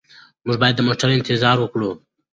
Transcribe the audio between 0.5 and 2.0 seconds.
باید د موټر انتظار وکړو.